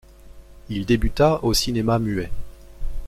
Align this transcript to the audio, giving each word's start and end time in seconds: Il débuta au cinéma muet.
Il 0.69 0.87
débuta 0.87 1.43
au 1.43 1.53
cinéma 1.53 1.99
muet. 1.99 2.31